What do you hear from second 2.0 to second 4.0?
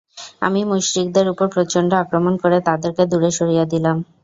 আক্রমণ করে তাদেরকে দূরে সরিয়ে দিলাম।